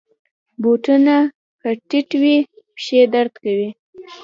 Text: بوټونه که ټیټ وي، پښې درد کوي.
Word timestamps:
بوټونه 0.61 1.15
که 1.61 1.69
ټیټ 1.89 2.09
وي، 2.21 2.37
پښې 2.81 3.01
درد 3.13 3.33
کوي. 3.43 3.69